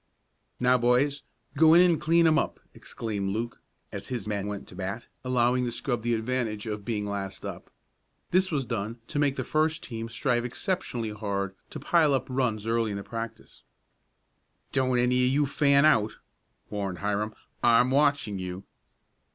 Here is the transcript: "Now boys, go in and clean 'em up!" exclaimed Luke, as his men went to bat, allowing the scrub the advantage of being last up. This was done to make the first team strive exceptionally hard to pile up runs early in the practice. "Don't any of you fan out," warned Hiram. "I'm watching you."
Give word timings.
"Now 0.59 0.79
boys, 0.79 1.21
go 1.55 1.75
in 1.75 1.81
and 1.81 2.01
clean 2.01 2.25
'em 2.25 2.39
up!" 2.39 2.59
exclaimed 2.73 3.29
Luke, 3.29 3.61
as 3.91 4.07
his 4.07 4.27
men 4.27 4.47
went 4.47 4.67
to 4.69 4.75
bat, 4.75 5.03
allowing 5.23 5.63
the 5.63 5.71
scrub 5.71 6.01
the 6.01 6.15
advantage 6.15 6.65
of 6.65 6.83
being 6.83 7.05
last 7.05 7.45
up. 7.45 7.69
This 8.31 8.49
was 8.49 8.65
done 8.65 8.97
to 9.05 9.19
make 9.19 9.35
the 9.35 9.43
first 9.43 9.83
team 9.83 10.09
strive 10.09 10.43
exceptionally 10.43 11.11
hard 11.11 11.53
to 11.69 11.79
pile 11.79 12.15
up 12.15 12.25
runs 12.31 12.65
early 12.65 12.89
in 12.89 12.97
the 12.97 13.03
practice. 13.03 13.61
"Don't 14.71 14.97
any 14.97 15.23
of 15.27 15.31
you 15.31 15.45
fan 15.45 15.85
out," 15.85 16.13
warned 16.71 16.97
Hiram. 16.97 17.35
"I'm 17.61 17.91
watching 17.91 18.39
you." 18.39 18.63